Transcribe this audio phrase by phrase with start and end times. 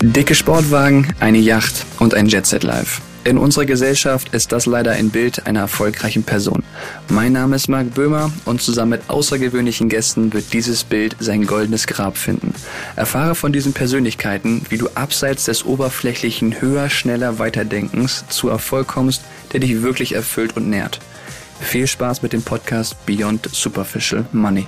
[0.00, 3.00] Dicke Sportwagen, eine Yacht und ein Jetset Live.
[3.24, 6.62] In unserer Gesellschaft ist das leider ein Bild einer erfolgreichen Person.
[7.08, 11.86] Mein Name ist Marc Böhmer und zusammen mit außergewöhnlichen Gästen wird dieses Bild sein goldenes
[11.86, 12.54] Grab finden.
[12.96, 19.22] Erfahre von diesen Persönlichkeiten, wie du abseits des oberflächlichen höher, schneller, weiterdenkens zu Erfolg kommst,
[19.52, 21.00] der dich wirklich erfüllt und nährt.
[21.60, 24.66] Viel Spaß mit dem Podcast Beyond Superficial Money.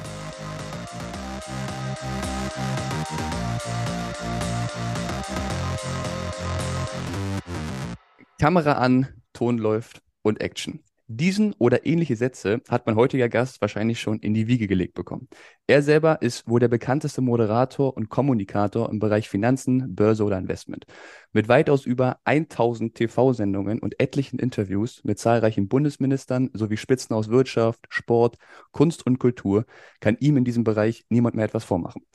[8.41, 10.81] Kamera an, Ton läuft und Action.
[11.09, 15.29] Diesen oder ähnliche Sätze hat mein heutiger Gast wahrscheinlich schon in die Wiege gelegt bekommen.
[15.67, 20.87] Er selber ist wohl der bekannteste Moderator und Kommunikator im Bereich Finanzen, Börse oder Investment.
[21.35, 27.89] Mit weitaus über 1000 TV-Sendungen und etlichen Interviews mit zahlreichen Bundesministern sowie Spitzen aus Wirtschaft,
[27.91, 28.39] Sport,
[28.71, 29.67] Kunst und Kultur
[30.01, 32.07] kann ihm in diesem Bereich niemand mehr etwas vormachen.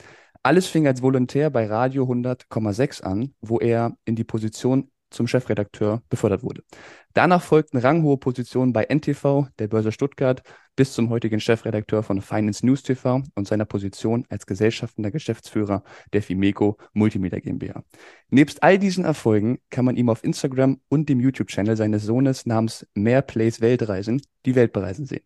[0.42, 6.02] Alles fing als Volontär bei Radio 100,6 an, wo er in die Position zum Chefredakteur
[6.08, 6.62] befördert wurde.
[7.14, 10.42] Danach folgten ranghohe Positionen bei NTV, der Börse Stuttgart,
[10.76, 15.82] bis zum heutigen Chefredakteur von Finance News TV und seiner Position als gesellschaftender Geschäftsführer
[16.12, 17.82] der Fimeco Multimedia GmbH.
[18.28, 22.86] Nebst all diesen Erfolgen kann man ihm auf Instagram und dem YouTube-Channel seines Sohnes namens
[22.94, 25.24] Mehr Plays Weltreisen die Welt bereisen sehen.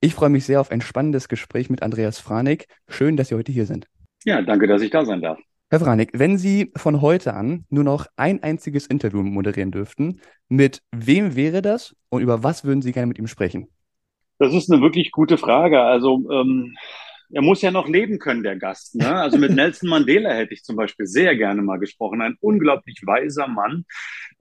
[0.00, 2.66] Ich freue mich sehr auf ein spannendes Gespräch mit Andreas Franig.
[2.88, 3.86] Schön, dass Sie heute hier sind.
[4.24, 5.38] Ja, danke, dass ich da sein darf.
[5.70, 10.80] Herr Vranik, wenn Sie von heute an nur noch ein einziges Interview moderieren dürften, mit
[10.92, 13.68] wem wäre das und über was würden Sie gerne mit ihm sprechen?
[14.38, 15.82] Das ist eine wirklich gute Frage.
[15.82, 16.74] Also ähm,
[17.30, 18.94] er muss ja noch leben können, der Gast.
[18.94, 19.14] Ne?
[19.14, 22.22] Also mit Nelson Mandela hätte ich zum Beispiel sehr gerne mal gesprochen.
[22.22, 23.84] Ein unglaublich weiser Mann.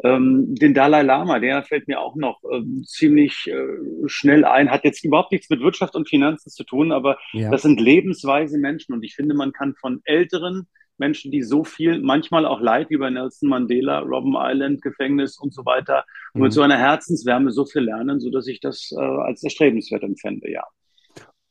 [0.05, 3.67] Ähm, den Dalai Lama, der fällt mir auch noch ähm, ziemlich äh,
[4.05, 4.71] schnell ein.
[4.71, 7.51] Hat jetzt überhaupt nichts mit Wirtschaft und Finanzen zu tun, aber ja.
[7.51, 8.93] das sind lebensweise Menschen.
[8.93, 10.69] Und ich finde, man kann von älteren
[10.99, 15.53] Menschen, die so viel, manchmal auch Leid wie bei Nelson Mandela, Robben Island, Gefängnis und
[15.53, 16.55] so weiter, und mit mhm.
[16.55, 20.63] so einer Herzenswärme so viel lernen, so dass ich das äh, als erstrebenswert empfände, ja.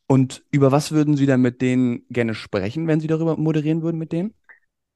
[0.09, 3.99] Und über was würden Sie dann mit denen gerne sprechen, wenn Sie darüber moderieren würden
[3.99, 4.35] mit denen?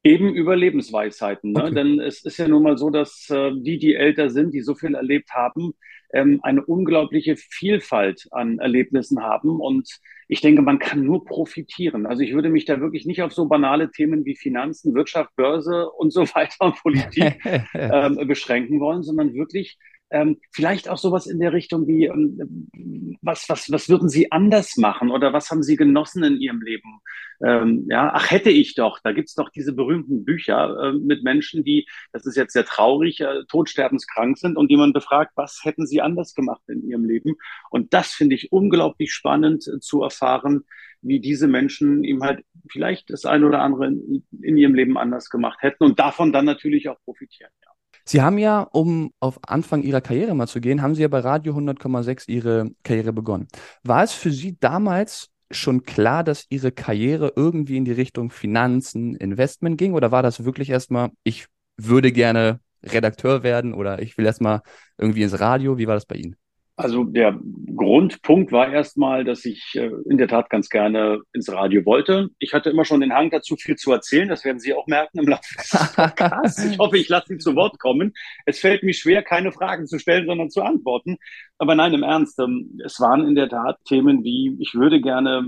[0.03, 1.51] Eben über Lebensweisheiten.
[1.51, 1.65] Ne?
[1.65, 1.75] Okay.
[1.75, 4.73] Denn es ist ja nun mal so, dass äh, die, die älter sind, die so
[4.73, 5.73] viel erlebt haben,
[6.13, 9.59] ähm, eine unglaubliche Vielfalt an Erlebnissen haben.
[9.59, 12.05] Und ich denke, man kann nur profitieren.
[12.05, 15.89] Also ich würde mich da wirklich nicht auf so banale Themen wie Finanzen, Wirtschaft, Börse
[15.89, 17.37] und so weiter und Politik
[17.73, 19.77] ähm, beschränken wollen, sondern wirklich
[20.11, 24.77] ähm, vielleicht auch sowas in der Richtung wie, ähm, was, was, was würden Sie anders
[24.77, 26.99] machen oder was haben Sie genossen in Ihrem Leben?
[27.43, 28.99] Ähm, ja, ach, hätte ich doch.
[29.03, 33.21] Da gibt's doch diese berühmten Bücher äh, mit Menschen, die, das ist jetzt sehr traurig,
[33.21, 37.35] äh, todsterbenskrank sind und die man befragt, was hätten Sie anders gemacht in Ihrem Leben?
[37.69, 40.65] Und das finde ich unglaublich spannend äh, zu erfahren,
[41.01, 45.29] wie diese Menschen ihm halt vielleicht das eine oder andere in, in ihrem Leben anders
[45.29, 47.51] gemacht hätten und davon dann natürlich auch profitieren.
[47.63, 47.70] Ja.
[48.05, 51.19] Sie haben ja, um auf Anfang Ihrer Karriere mal zu gehen, haben Sie ja bei
[51.19, 53.47] Radio 100,6 Ihre Karriere begonnen.
[53.83, 59.15] War es für Sie damals schon klar, dass Ihre Karriere irgendwie in die Richtung Finanzen,
[59.15, 59.93] Investment ging?
[59.93, 61.47] Oder war das wirklich erstmal, ich
[61.77, 64.61] würde gerne Redakteur werden oder ich will erstmal
[64.97, 65.77] irgendwie ins Radio?
[65.77, 66.35] Wie war das bei Ihnen?
[66.81, 67.39] Also der
[67.75, 72.29] Grundpunkt war erstmal, dass ich äh, in der Tat ganz gerne ins Radio wollte.
[72.39, 74.27] Ich hatte immer schon den Hang dazu, viel zu erzählen.
[74.27, 76.65] Das werden Sie auch merken im Laufe des Podcasts.
[76.65, 78.13] Ich hoffe, ich lasse Sie zu Wort kommen.
[78.45, 81.17] Es fällt mir schwer, keine Fragen zu stellen, sondern zu antworten.
[81.61, 85.47] Aber nein, im Ernst, ähm, es waren in der Tat Themen wie, ich würde gerne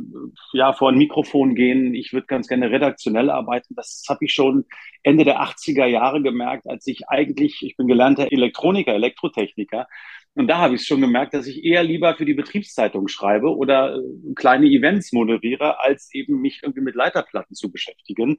[0.52, 3.74] ja vor ein Mikrofon gehen, ich würde ganz gerne redaktionell arbeiten.
[3.74, 4.66] Das habe ich schon
[5.02, 9.88] Ende der 80er Jahre gemerkt, als ich eigentlich, ich bin gelernter Elektroniker, Elektrotechniker,
[10.36, 13.98] und da habe ich schon gemerkt, dass ich eher lieber für die Betriebszeitung schreibe oder
[13.98, 18.38] äh, kleine Events moderiere, als eben mich irgendwie mit Leiterplatten zu beschäftigen.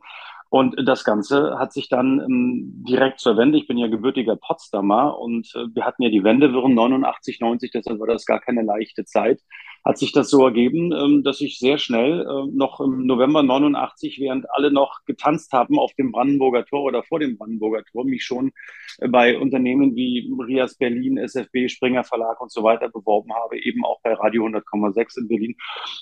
[0.51, 3.59] Und das Ganze hat sich dann ähm, direkt zur Wende.
[3.59, 7.99] Ich bin ja gebürtiger Potsdamer und äh, wir hatten ja die Wendewirren 89, 90, deshalb
[8.01, 9.41] war das gar keine leichte Zeit
[9.85, 14.19] hat sich das so ergeben, ähm, dass ich sehr schnell äh, noch im November 89,
[14.19, 18.25] während alle noch getanzt haben auf dem Brandenburger Tor oder vor dem Brandenburger Tor, mich
[18.25, 18.53] schon
[18.99, 23.85] äh, bei Unternehmen wie Rias Berlin, SFB, Springer Verlag und so weiter beworben habe, eben
[23.85, 25.55] auch bei Radio 100,6 in Berlin.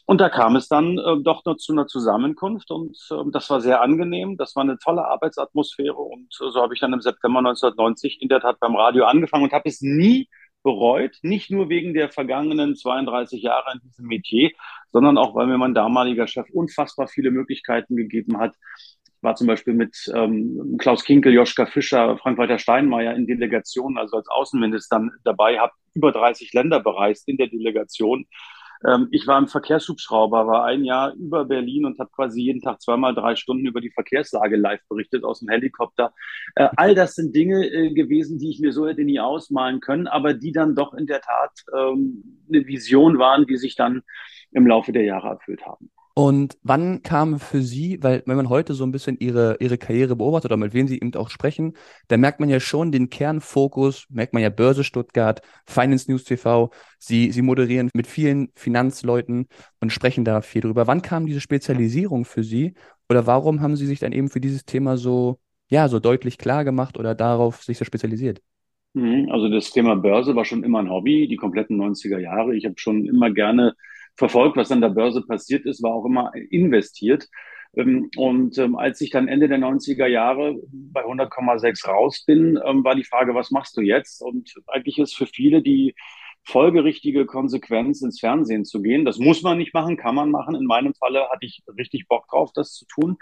[0.06, 3.60] Und da kam es dann äh, doch noch zu einer Zusammenkunft und ähm, das war
[3.60, 4.31] sehr angenehm.
[4.36, 8.40] Das war eine tolle Arbeitsatmosphäre und so habe ich dann im September 1990 in der
[8.40, 10.28] Tat beim Radio angefangen und habe es nie
[10.62, 14.50] bereut, nicht nur wegen der vergangenen 32 Jahre in diesem Metier,
[14.92, 18.54] sondern auch, weil mir mein damaliger Chef unfassbar viele Möglichkeiten gegeben hat.
[18.76, 24.16] Ich war zum Beispiel mit ähm, Klaus Kinkel, Joschka Fischer, Frank-Walter Steinmeier in Delegationen, also
[24.16, 28.26] als Außenminister dabei, habe über 30 Länder bereist in der Delegation.
[28.86, 32.80] Ähm, ich war im Verkehrshubschrauber, war ein Jahr über Berlin und habe quasi jeden Tag
[32.80, 36.12] zweimal drei Stunden über die Verkehrslage live berichtet aus dem Helikopter.
[36.54, 40.06] Äh, all das sind Dinge äh, gewesen, die ich mir so hätte nie ausmalen können,
[40.06, 44.02] aber die dann doch in der Tat ähm, eine Vision waren, die sich dann
[44.52, 45.90] im Laufe der Jahre erfüllt haben.
[46.14, 50.14] Und wann kam für Sie, weil wenn man heute so ein bisschen Ihre, Ihre Karriere
[50.14, 51.72] beobachtet oder mit wem Sie eben auch sprechen,
[52.08, 56.70] dann merkt man ja schon den Kernfokus, merkt man ja Börse Stuttgart, Finance News TV,
[56.98, 59.46] Sie, Sie moderieren mit vielen Finanzleuten
[59.80, 60.86] und sprechen da viel drüber.
[60.86, 62.74] Wann kam diese Spezialisierung für Sie
[63.08, 65.38] oder warum haben Sie sich dann eben für dieses Thema so,
[65.70, 68.42] ja, so deutlich klar gemacht oder darauf sich so spezialisiert?
[68.92, 72.54] Mhm, also das Thema Börse war schon immer ein Hobby, die kompletten 90er Jahre.
[72.54, 73.74] Ich habe schon immer gerne
[74.16, 77.28] verfolgt, was an der Börse passiert ist, war auch immer investiert.
[77.74, 82.84] Ähm, und ähm, als ich dann Ende der 90er Jahre bei 100,6 raus bin, ähm,
[82.84, 84.22] war die Frage, was machst du jetzt?
[84.22, 85.94] Und eigentlich ist für viele die
[86.44, 89.04] folgerichtige Konsequenz, ins Fernsehen zu gehen.
[89.04, 90.54] Das muss man nicht machen, kann man machen.
[90.54, 93.16] In meinem Falle hatte ich richtig Bock drauf, das zu tun.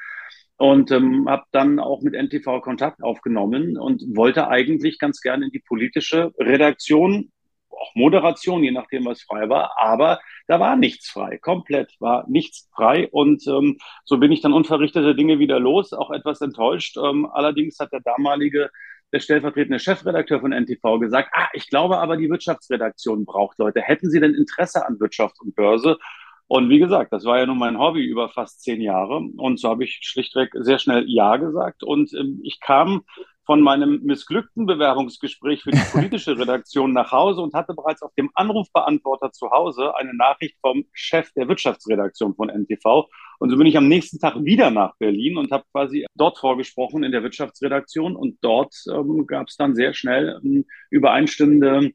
[0.56, 5.50] Und ähm, habe dann auch mit NTV Kontakt aufgenommen und wollte eigentlich ganz gerne in
[5.50, 7.30] die politische Redaktion
[7.72, 9.72] auch Moderation, je nachdem, was frei war.
[9.78, 13.08] Aber da war nichts frei, komplett war nichts frei.
[13.10, 16.96] Und ähm, so bin ich dann unverrichtete Dinge wieder los, auch etwas enttäuscht.
[16.96, 18.70] Ähm, allerdings hat der damalige
[19.12, 23.80] der stellvertretende Chefredakteur von NTV gesagt, ah, ich glaube aber, die Wirtschaftsredaktion braucht Leute.
[23.80, 25.98] Hätten Sie denn Interesse an Wirtschaft und Börse?
[26.46, 29.18] Und wie gesagt, das war ja nun mein Hobby über fast zehn Jahre.
[29.36, 31.84] Und so habe ich schlichtweg sehr schnell Ja gesagt.
[31.84, 33.02] Und ähm, ich kam
[33.50, 38.30] von meinem missglückten Bewerbungsgespräch für die politische Redaktion nach Hause und hatte bereits auf dem
[38.34, 43.08] Anrufbeantworter zu Hause eine Nachricht vom Chef der Wirtschaftsredaktion von NTV.
[43.40, 47.02] Und so bin ich am nächsten Tag wieder nach Berlin und habe quasi dort vorgesprochen
[47.02, 48.14] in der Wirtschaftsredaktion.
[48.14, 51.90] Und dort ähm, gab es dann sehr schnell ähm, übereinstimmende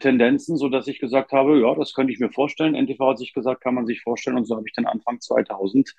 [0.00, 2.74] Tendenzen, so dass ich gesagt habe, ja, das könnte ich mir vorstellen.
[2.74, 4.36] NTV hat sich gesagt, kann man sich vorstellen.
[4.36, 5.94] Und so habe ich dann Anfang 2000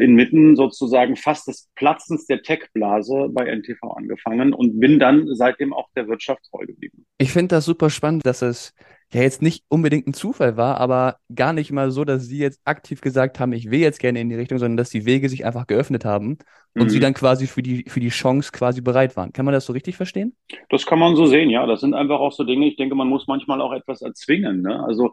[0.00, 5.88] inmitten sozusagen fast des Platzens der Tech-Blase bei NTV angefangen und bin dann seitdem auch
[5.96, 7.06] der Wirtschaft treu geblieben.
[7.18, 8.74] Ich finde das super spannend, dass es
[9.16, 12.60] ja jetzt nicht unbedingt ein Zufall war, aber gar nicht mal so, dass sie jetzt
[12.64, 15.44] aktiv gesagt haben, ich will jetzt gerne in die Richtung, sondern dass die Wege sich
[15.44, 16.38] einfach geöffnet haben
[16.74, 16.88] und mhm.
[16.90, 19.32] sie dann quasi für die, für die Chance quasi bereit waren.
[19.32, 20.36] Kann man das so richtig verstehen?
[20.68, 21.66] Das kann man so sehen, ja.
[21.66, 24.62] Das sind einfach auch so Dinge, ich denke, man muss manchmal auch etwas erzwingen.
[24.62, 24.84] Ne?
[24.84, 25.12] Also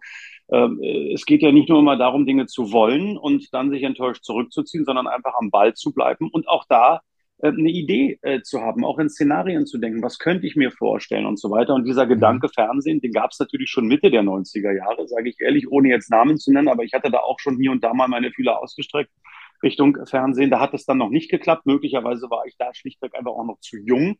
[0.51, 0.81] ähm,
[1.13, 4.85] es geht ja nicht nur immer darum, Dinge zu wollen und dann sich enttäuscht zurückzuziehen,
[4.85, 6.99] sondern einfach am Ball zu bleiben und auch da äh,
[7.41, 11.25] eine Idee äh, zu haben, auch in Szenarien zu denken, was könnte ich mir vorstellen
[11.25, 11.73] und so weiter.
[11.73, 12.51] Und dieser Gedanke mhm.
[12.53, 16.09] Fernsehen, den gab es natürlich schon Mitte der 90er Jahre, sage ich ehrlich, ohne jetzt
[16.09, 18.61] Namen zu nennen, aber ich hatte da auch schon hier und da mal meine Fühler
[18.61, 19.11] ausgestreckt
[19.61, 20.51] Richtung Fernsehen.
[20.51, 21.65] Da hat es dann noch nicht geklappt.
[21.65, 24.17] Möglicherweise war ich da schlichtweg einfach auch noch zu jung,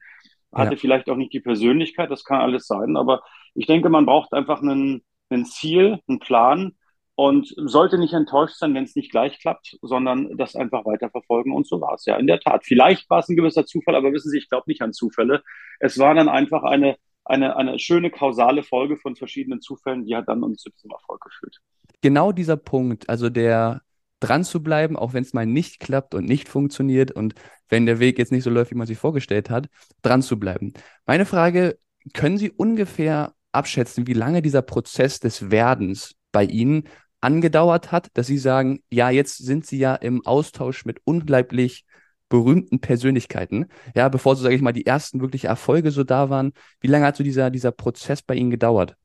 [0.54, 0.80] hatte ja.
[0.80, 2.98] vielleicht auch nicht die Persönlichkeit, das kann alles sein.
[2.98, 3.22] Aber
[3.54, 6.74] ich denke, man braucht einfach einen, ein Ziel, einen Plan,
[7.16, 11.54] und sollte nicht enttäuscht sein, wenn es nicht gleich klappt, sondern das einfach weiterverfolgen.
[11.54, 12.64] Und so war es ja in der Tat.
[12.66, 15.44] Vielleicht war es ein gewisser Zufall, aber wissen Sie, ich glaube nicht an Zufälle.
[15.80, 20.28] Es war dann einfach eine, eine, eine schöne kausale Folge von verschiedenen Zufällen, die hat
[20.28, 21.60] dann uns zu diesem Erfolg geführt.
[22.02, 23.82] Genau dieser Punkt, also der
[24.20, 27.36] dran zu bleiben, auch wenn es mal nicht klappt und nicht funktioniert und
[27.70, 29.68] wenn der Weg jetzt nicht so läuft, wie man sich vorgestellt hat,
[30.02, 30.74] dran zu bleiben.
[31.06, 31.78] Meine Frage,
[32.14, 36.88] können Sie ungefähr abschätzen, wie lange dieser Prozess des Werdens bei Ihnen
[37.24, 41.86] angedauert hat, dass Sie sagen, ja, jetzt sind Sie ja im Austausch mit unglaublich
[42.30, 43.68] berühmten Persönlichkeiten.
[43.96, 46.54] Ja, bevor so, sage ich mal, die ersten wirklich Erfolge so da waren.
[46.80, 48.96] Wie lange hat so dieser, dieser Prozess bei Ihnen gedauert?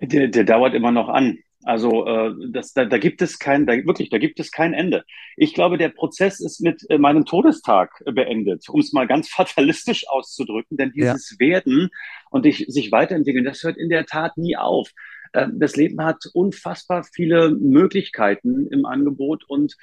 [0.00, 1.38] Der, der dauert immer noch an.
[1.64, 5.04] Also äh, das, da, da gibt es kein, da, wirklich, da gibt es kein Ende.
[5.36, 10.08] Ich glaube, der Prozess ist mit äh, meinem Todestag beendet, um es mal ganz fatalistisch
[10.08, 11.46] auszudrücken, denn dieses ja.
[11.46, 11.90] Werden
[12.30, 14.92] und ich, sich weiterentwickeln, das hört in der Tat nie auf.
[15.34, 19.76] Ähm, das Leben hat unfassbar viele Möglichkeiten im Angebot und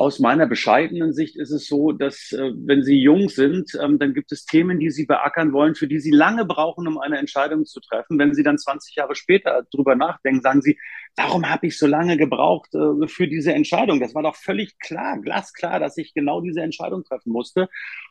[0.00, 4.14] aus meiner bescheidenen Sicht ist es so, dass äh, wenn Sie jung sind, ähm, dann
[4.14, 7.66] gibt es Themen, die Sie beackern wollen, für die Sie lange brauchen, um eine Entscheidung
[7.66, 8.18] zu treffen.
[8.18, 10.78] Wenn Sie dann 20 Jahre später drüber nachdenken, sagen Sie,
[11.16, 14.00] warum habe ich so lange gebraucht äh, für diese Entscheidung?
[14.00, 17.68] Das war doch völlig klar, glasklar, dass ich genau diese Entscheidung treffen musste.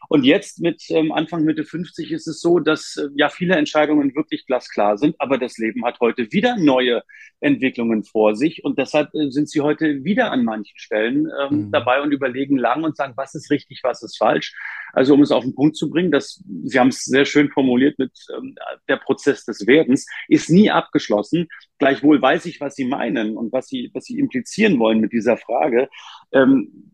[0.09, 4.15] Und jetzt mit ähm, Anfang Mitte 50 ist es so, dass äh, ja viele Entscheidungen
[4.15, 7.03] wirklich glasklar sind, aber das Leben hat heute wieder neue
[7.39, 11.71] Entwicklungen vor sich und deshalb äh, sind sie heute wieder an manchen Stellen ähm, mhm.
[11.71, 14.53] dabei und überlegen lang und sagen, was ist richtig, was ist falsch.
[14.93, 17.99] Also um es auf den Punkt zu bringen, dass Sie haben es sehr schön formuliert
[17.99, 18.55] mit ähm,
[18.87, 21.47] der Prozess des Werdens ist nie abgeschlossen.
[21.77, 25.37] Gleichwohl weiß ich, was Sie meinen und was Sie was Sie implizieren wollen mit dieser
[25.37, 25.89] Frage.
[26.31, 26.91] Ähm,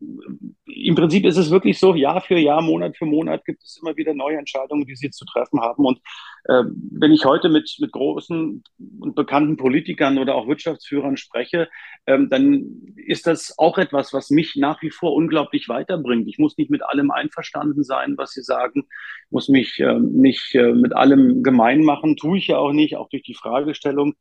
[0.65, 3.95] Im Prinzip ist es wirklich so, Jahr für Jahr, Monat für Monat gibt es immer
[3.97, 5.85] wieder neue Entscheidungen, die Sie zu treffen haben.
[5.85, 5.99] Und
[6.45, 8.63] äh, wenn ich heute mit mit großen
[8.99, 11.69] und bekannten Politikern oder auch Wirtschaftsführern spreche,
[12.07, 16.27] ähm, dann ist das auch etwas, was mich nach wie vor unglaublich weiterbringt.
[16.27, 18.87] Ich muss nicht mit allem einverstanden sein, was sie sagen,
[19.29, 23.09] muss mich äh, nicht äh, mit allem gemein machen, tue ich ja auch nicht, auch
[23.09, 24.15] durch die Fragestellung.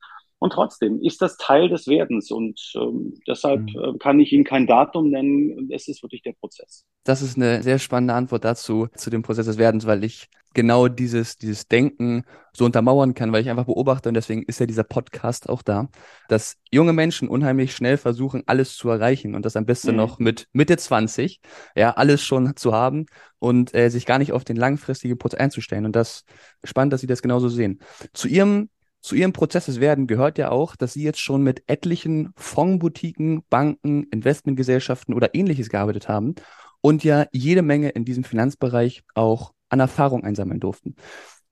[0.44, 3.78] Und trotzdem ist das Teil des Werdens und ähm, deshalb mhm.
[3.82, 5.70] äh, kann ich Ihnen kein Datum nennen.
[5.72, 6.84] Es ist wirklich der Prozess.
[7.02, 10.88] Das ist eine sehr spannende Antwort dazu, zu dem Prozess des Werdens, weil ich genau
[10.88, 14.84] dieses, dieses Denken so untermauern kann, weil ich einfach beobachte und deswegen ist ja dieser
[14.84, 15.88] Podcast auch da,
[16.28, 19.96] dass junge Menschen unheimlich schnell versuchen, alles zu erreichen und das am besten mhm.
[19.96, 21.40] noch mit Mitte 20,
[21.74, 23.06] ja, alles schon zu haben
[23.38, 25.86] und äh, sich gar nicht auf den langfristigen Prozess einzustellen.
[25.86, 26.24] Und das
[26.60, 27.80] ist spannend, dass Sie das genauso sehen.
[28.12, 28.68] Zu Ihrem
[29.04, 33.42] zu Ihrem Prozess des Werden gehört ja auch, dass Sie jetzt schon mit etlichen Fondsboutiquen,
[33.50, 36.36] Banken, Investmentgesellschaften oder ähnliches gearbeitet haben
[36.80, 40.96] und ja jede Menge in diesem Finanzbereich auch an Erfahrung einsammeln durften.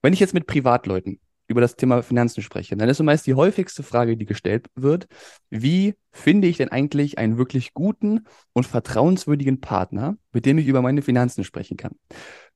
[0.00, 3.34] Wenn ich jetzt mit Privatleuten über das Thema Finanzen spreche, dann ist so meist die
[3.34, 5.06] häufigste Frage, die gestellt wird,
[5.50, 10.80] wie finde ich denn eigentlich einen wirklich guten und vertrauenswürdigen Partner, mit dem ich über
[10.80, 11.96] meine Finanzen sprechen kann?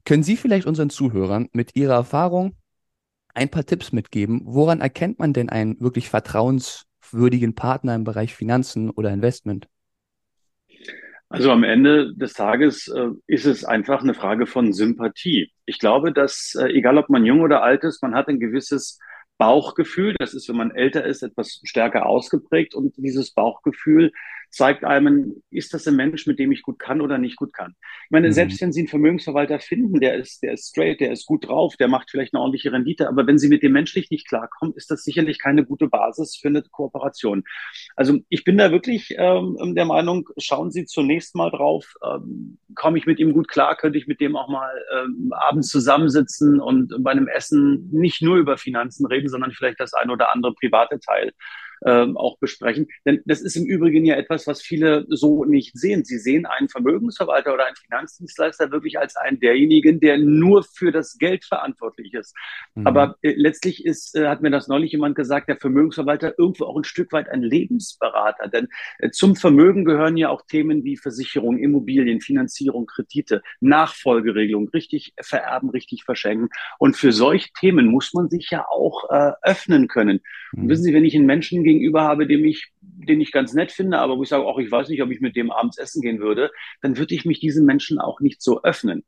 [0.06, 2.56] Können Sie vielleicht unseren Zuhörern mit Ihrer Erfahrung
[3.37, 4.43] ein paar Tipps mitgeben?
[4.45, 9.69] Woran erkennt man denn einen wirklich vertrauenswürdigen Partner im Bereich Finanzen oder Investment?
[11.28, 15.50] Also am Ende des Tages äh, ist es einfach eine Frage von Sympathie.
[15.66, 18.99] Ich glaube, dass äh, egal ob man jung oder alt ist, man hat ein gewisses
[19.37, 20.14] Bauchgefühl.
[20.19, 22.75] Das ist, wenn man älter ist, etwas stärker ausgeprägt.
[22.75, 24.12] Und dieses Bauchgefühl
[24.50, 27.74] zeigt einem, ist das ein Mensch, mit dem ich gut kann oder nicht gut kann.
[28.04, 28.32] Ich meine, mhm.
[28.32, 31.76] selbst wenn Sie einen Vermögensverwalter finden, der ist, der ist straight, der ist gut drauf,
[31.76, 34.90] der macht vielleicht eine ordentliche Rendite, aber wenn Sie mit dem menschlich nicht klarkommen, ist
[34.90, 37.44] das sicherlich keine gute Basis für eine Kooperation.
[37.96, 42.98] Also ich bin da wirklich ähm, der Meinung, schauen Sie zunächst mal drauf, ähm, komme
[42.98, 46.94] ich mit ihm gut klar, könnte ich mit dem auch mal ähm, abends zusammensitzen und
[47.00, 51.00] bei einem Essen nicht nur über Finanzen reden, sondern vielleicht das ein oder andere private
[51.00, 51.32] Teil
[51.85, 52.88] ähm, auch besprechen.
[53.04, 56.04] Denn das ist im Übrigen ja etwas, was viele so nicht sehen.
[56.04, 61.18] Sie sehen einen Vermögensverwalter oder einen Finanzdienstleister wirklich als einen derjenigen, der nur für das
[61.18, 62.35] Geld verantwortlich ist.
[62.75, 62.87] Mhm.
[62.87, 66.76] Aber äh, letztlich ist, äh, hat mir das neulich jemand gesagt, der Vermögensverwalter irgendwo auch
[66.76, 68.49] ein Stück weit ein Lebensberater.
[68.49, 68.68] Denn
[68.99, 75.71] äh, zum Vermögen gehören ja auch Themen wie Versicherung, Immobilien, Finanzierung, Kredite, Nachfolgeregelung, richtig vererben,
[75.71, 76.49] richtig verschenken.
[76.78, 80.21] Und für solche Themen muss man sich ja auch äh, öffnen können.
[80.52, 80.62] Mhm.
[80.62, 83.73] Und wissen Sie, wenn ich einen Menschen gegenüber habe, dem ich, den ich ganz nett
[83.73, 86.00] finde, aber wo ich sage, auch ich weiß nicht, ob ich mit dem abends essen
[86.00, 89.04] gehen würde, dann würde ich mich diesen Menschen auch nicht so öffnen.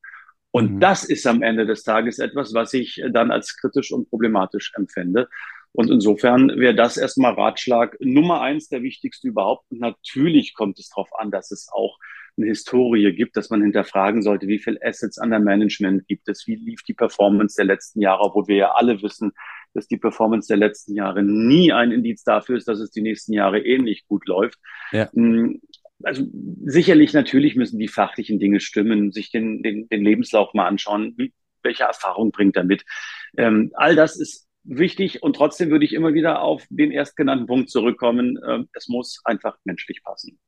[0.50, 0.80] Und mhm.
[0.80, 5.28] das ist am Ende des Tages etwas, was ich dann als kritisch und problematisch empfinde.
[5.72, 9.70] Und insofern wäre das erstmal Ratschlag Nummer eins, der wichtigste überhaupt.
[9.70, 11.98] Und natürlich kommt es darauf an, dass es auch
[12.36, 16.54] eine Historie gibt, dass man hinterfragen sollte, wie viel Assets under Management gibt es, wie
[16.54, 19.32] lief die Performance der letzten Jahre, obwohl wir ja alle wissen,
[19.74, 23.32] dass die Performance der letzten Jahre nie ein Indiz dafür ist, dass es die nächsten
[23.32, 24.58] Jahre ähnlich gut läuft.
[24.92, 25.10] Ja.
[25.12, 25.60] Hm,
[26.02, 26.24] also
[26.64, 31.32] sicherlich natürlich müssen die fachlichen Dinge stimmen, sich den, den, den Lebenslauf mal anschauen, wie,
[31.62, 32.84] welche Erfahrung bringt er mit.
[33.36, 37.70] Ähm, all das ist wichtig und trotzdem würde ich immer wieder auf den erstgenannten Punkt
[37.70, 38.38] zurückkommen.
[38.46, 40.38] Ähm, es muss einfach menschlich passen.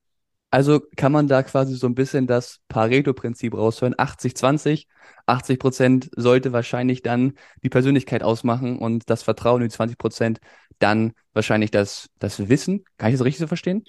[0.50, 3.94] Also kann man da quasi so ein bisschen das Pareto-Prinzip raushören.
[3.94, 4.86] 80-20.
[5.26, 10.40] 80 Prozent sollte wahrscheinlich dann die Persönlichkeit ausmachen und das Vertrauen, die 20 Prozent
[10.80, 12.84] dann wahrscheinlich das, das Wissen.
[12.98, 13.84] Kann ich das richtig so verstehen?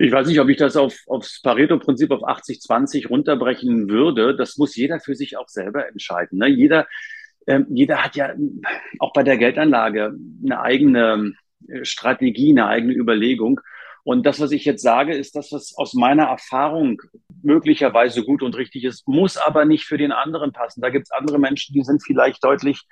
[0.00, 4.36] Ich weiß nicht, ob ich das auf, aufs Pareto-Prinzip auf 80-20 runterbrechen würde.
[4.36, 6.38] Das muss jeder für sich auch selber entscheiden.
[6.38, 6.46] Ne?
[6.46, 6.86] Jeder,
[7.46, 8.32] äh, jeder hat ja
[9.00, 10.14] auch bei der Geldanlage
[10.44, 11.32] eine eigene
[11.66, 13.60] äh, Strategie, eine eigene Überlegung.
[14.04, 17.00] Und das, was ich jetzt sage, ist das, was aus meiner Erfahrung
[17.42, 20.80] möglicherweise gut und richtig ist, muss aber nicht für den anderen passen.
[20.80, 22.84] Da gibt es andere Menschen, die sind vielleicht deutlich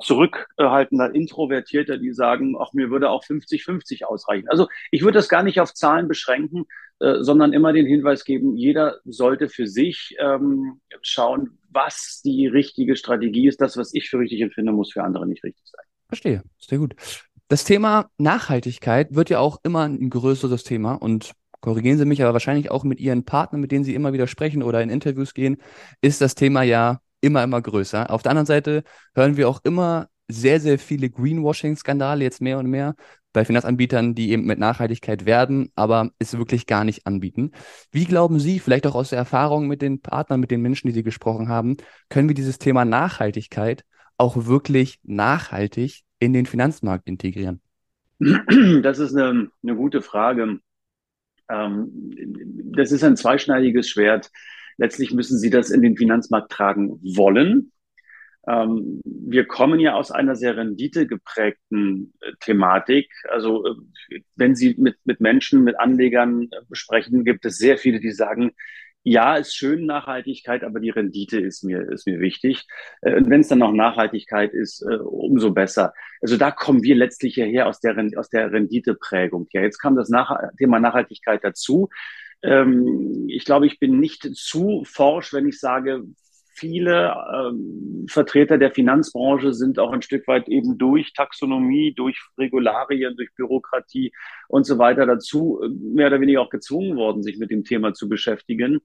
[0.00, 4.48] zurückhaltender, introvertierter, die sagen, ach, mir würde auch 50-50 ausreichen.
[4.48, 6.64] Also ich würde das gar nicht auf Zahlen beschränken,
[7.00, 12.96] äh, sondern immer den Hinweis geben, jeder sollte für sich ähm, schauen, was die richtige
[12.96, 13.60] Strategie ist.
[13.60, 15.84] Das, was ich für richtig empfinde, muss für andere nicht richtig sein.
[16.08, 16.94] Verstehe, sehr gut.
[17.52, 22.32] Das Thema Nachhaltigkeit wird ja auch immer ein größeres Thema und korrigieren Sie mich, aber
[22.32, 25.58] wahrscheinlich auch mit Ihren Partnern, mit denen Sie immer wieder sprechen oder in Interviews gehen,
[26.00, 28.08] ist das Thema ja immer, immer größer.
[28.08, 32.68] Auf der anderen Seite hören wir auch immer sehr, sehr viele Greenwashing-Skandale jetzt mehr und
[32.68, 32.94] mehr
[33.34, 37.50] bei Finanzanbietern, die eben mit Nachhaltigkeit werden, aber es wirklich gar nicht anbieten.
[37.90, 40.94] Wie glauben Sie, vielleicht auch aus der Erfahrung mit den Partnern, mit den Menschen, die
[40.94, 41.76] Sie gesprochen haben,
[42.08, 43.84] können wir dieses Thema Nachhaltigkeit
[44.16, 47.60] auch wirklich nachhaltig in den Finanzmarkt integrieren?
[48.82, 50.60] Das ist eine, eine gute Frage.
[51.50, 51.90] Ähm,
[52.76, 54.30] das ist ein zweischneidiges Schwert.
[54.76, 57.72] Letztlich müssen Sie das in den Finanzmarkt tragen wollen.
[58.46, 63.10] Ähm, wir kommen ja aus einer sehr renditegeprägten äh, Thematik.
[63.28, 67.98] Also äh, wenn Sie mit, mit Menschen, mit Anlegern äh, sprechen, gibt es sehr viele,
[67.98, 68.52] die sagen,
[69.04, 72.66] ja, ist schön Nachhaltigkeit, aber die Rendite ist mir, ist mir wichtig.
[73.00, 75.92] Und wenn es dann noch Nachhaltigkeit ist, umso besser.
[76.20, 79.48] Also da kommen wir letztlich hierher aus der, aus der Renditeprägung.
[79.52, 81.88] Ja, jetzt kam das Nach Thema Nachhaltigkeit dazu.
[82.42, 86.04] Ähm, ich glaube, ich bin nicht zu forsch, wenn ich sage,
[86.62, 93.16] viele ähm, Vertreter der Finanzbranche sind auch ein Stück weit eben durch Taxonomie, durch Regularien,
[93.16, 94.12] durch Bürokratie
[94.46, 97.94] und so weiter dazu äh, mehr oder weniger auch gezwungen worden, sich mit dem Thema
[97.94, 98.80] zu beschäftigen.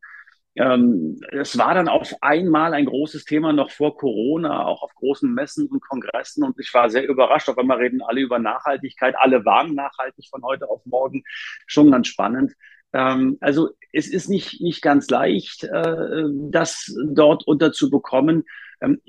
[0.56, 5.32] Ähm, es war dann auf einmal ein großes Thema noch vor Corona, auch auf großen
[5.32, 6.44] Messen und Kongressen.
[6.44, 7.48] Und ich war sehr überrascht.
[7.48, 9.14] Auf einmal reden alle über Nachhaltigkeit.
[9.20, 11.22] Alle waren nachhaltig von heute auf morgen.
[11.68, 12.54] Schon ganz spannend.
[12.94, 18.44] Ähm, also es ist nicht, nicht ganz leicht, äh, das dort unterzubekommen.
[18.82, 19.02] Ähm,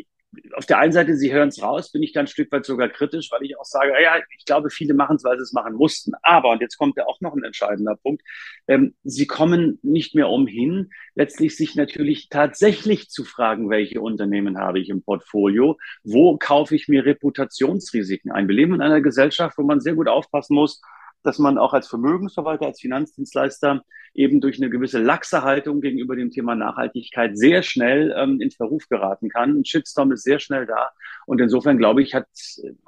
[0.54, 2.88] auf der einen Seite, Sie hören es raus, bin ich da ein Stück weit sogar
[2.88, 5.74] kritisch, weil ich auch sage, ja, ich glaube, viele machen es, weil sie es machen
[5.74, 6.12] mussten.
[6.22, 8.22] Aber, und jetzt kommt ja auch noch ein entscheidender Punkt,
[8.66, 14.80] ähm, sie kommen nicht mehr umhin, letztlich sich natürlich tatsächlich zu fragen, welche Unternehmen habe
[14.80, 18.48] ich im Portfolio, wo kaufe ich mir Reputationsrisiken ein.
[18.48, 20.80] Wir leben in einer Gesellschaft, wo man sehr gut aufpassen muss,
[21.28, 26.30] dass man auch als Vermögensverwalter, als Finanzdienstleister eben durch eine gewisse laxe Haltung gegenüber dem
[26.30, 29.58] Thema Nachhaltigkeit sehr schnell ähm, in Verruf geraten kann.
[29.58, 30.90] Ein Shitstorm ist sehr schnell da.
[31.26, 32.28] Und insofern glaube ich, hat,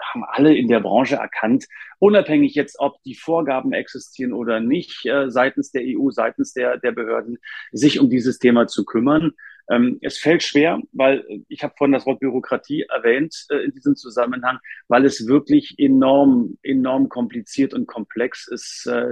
[0.00, 1.66] haben alle in der Branche erkannt,
[1.99, 6.92] unabhängig jetzt, ob die Vorgaben existieren oder nicht, äh, seitens der EU, seitens der, der
[6.92, 7.37] Behörden,
[7.73, 9.32] sich um dieses Thema zu kümmern.
[9.70, 13.72] Ähm, es fällt schwer, weil äh, ich habe vorhin das Wort Bürokratie erwähnt äh, in
[13.72, 14.58] diesem Zusammenhang,
[14.88, 19.06] weil es wirklich enorm, enorm kompliziert und komplex ist, äh,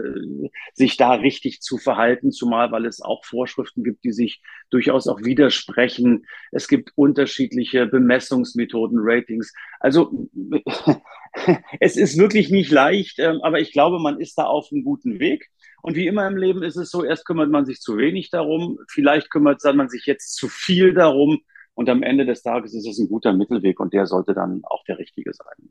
[0.74, 5.22] sich da richtig zu verhalten, zumal weil es auch Vorschriften gibt, die sich durchaus auch
[5.22, 6.26] widersprechen.
[6.50, 9.52] Es gibt unterschiedliche Bemessungsmethoden, Ratings.
[9.78, 10.28] Also
[11.80, 15.20] es ist wirklich nicht leicht, ähm, aber ich glaube, man ist da auf einem guten
[15.20, 15.50] Weg.
[15.82, 18.78] Und wie immer im Leben ist es so, erst kümmert man sich zu wenig darum,
[18.88, 21.40] vielleicht kümmert man sich jetzt zu viel darum
[21.74, 24.82] und am Ende des Tages ist es ein guter Mittelweg und der sollte dann auch
[24.84, 25.70] der richtige sein.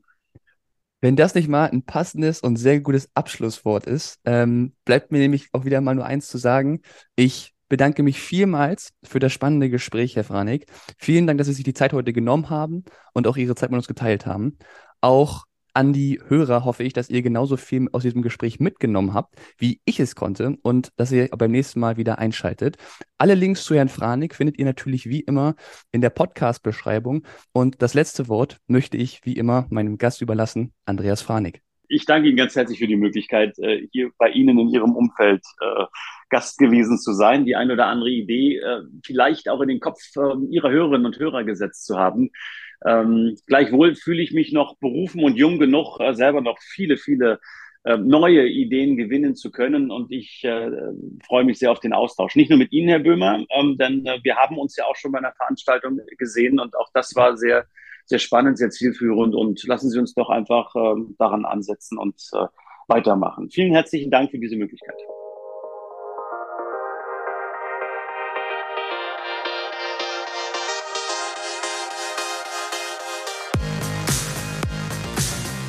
[1.00, 5.48] Wenn das nicht mal ein passendes und sehr gutes Abschlusswort ist, ähm, bleibt mir nämlich
[5.52, 6.80] auch wieder mal nur eins zu sagen.
[7.14, 10.66] Ich bedanke mich vielmals für das spannende Gespräch, Herr Franig.
[10.96, 13.78] Vielen Dank, dass Sie sich die Zeit heute genommen haben und auch Ihre Zeit mit
[13.78, 14.58] uns geteilt haben.
[15.00, 19.34] Auch an die Hörer hoffe ich, dass ihr genauso viel aus diesem Gespräch mitgenommen habt,
[19.58, 22.76] wie ich es konnte und dass ihr beim nächsten Mal wieder einschaltet.
[23.18, 25.54] Alle Links zu Herrn Franik findet ihr natürlich wie immer
[25.92, 27.26] in der Podcast-Beschreibung.
[27.52, 31.62] Und das letzte Wort möchte ich wie immer meinem Gast überlassen, Andreas Franik.
[31.90, 35.42] Ich danke Ihnen ganz herzlich für die Möglichkeit, äh, hier bei Ihnen in Ihrem Umfeld
[35.60, 35.84] äh,
[36.28, 39.98] Gast gewesen zu sein, die ein oder andere Idee äh, vielleicht auch in den Kopf
[40.50, 42.30] Ihrer Hörerinnen und Hörer gesetzt zu haben.
[42.86, 47.40] Ähm, gleichwohl fühle ich mich noch berufen und jung genug, äh, selber noch viele, viele
[47.84, 49.90] äh, neue Ideen gewinnen zu können.
[49.90, 50.70] Und ich äh,
[51.26, 52.36] freue mich sehr auf den Austausch.
[52.36, 55.12] Nicht nur mit Ihnen, Herr Böhmer, ähm, denn äh, wir haben uns ja auch schon
[55.12, 57.66] bei einer Veranstaltung gesehen und auch das war sehr,
[58.04, 59.34] sehr spannend, sehr zielführend.
[59.34, 62.46] Und lassen Sie uns doch einfach äh, daran ansetzen und äh,
[62.88, 63.50] weitermachen.
[63.50, 64.96] Vielen herzlichen Dank für diese Möglichkeit.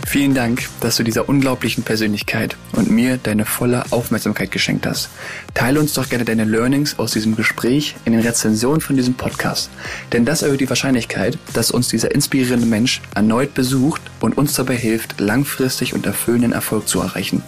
[0.09, 5.11] Vielen Dank, dass du dieser unglaublichen Persönlichkeit und mir deine volle Aufmerksamkeit geschenkt hast.
[5.53, 9.69] Teile uns doch gerne deine Learnings aus diesem Gespräch in den Rezensionen von diesem Podcast.
[10.11, 14.77] Denn das erhöht die Wahrscheinlichkeit, dass uns dieser inspirierende Mensch erneut besucht und uns dabei
[14.77, 17.43] hilft, langfristig und erfüllenden Erfolg zu erreichen.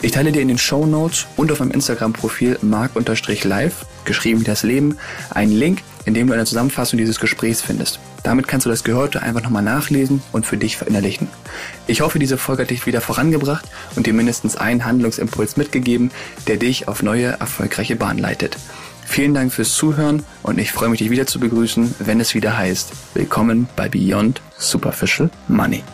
[0.00, 4.62] Ich teile dir in den Show Notes und auf meinem Instagram-Profil mark-live, geschrieben wie das
[4.62, 4.96] Leben,
[5.30, 7.98] einen Link, in dem du eine Zusammenfassung dieses Gesprächs findest.
[8.26, 11.28] Damit kannst du das Gehörte einfach nochmal nachlesen und für dich verinnerlichen.
[11.86, 16.10] Ich hoffe, diese Folge hat dich wieder vorangebracht und dir mindestens einen Handlungsimpuls mitgegeben,
[16.48, 18.56] der dich auf neue, erfolgreiche Bahn leitet.
[19.04, 22.58] Vielen Dank fürs Zuhören und ich freue mich, dich wieder zu begrüßen, wenn es wieder
[22.58, 25.84] heißt, willkommen bei Beyond Superficial Money.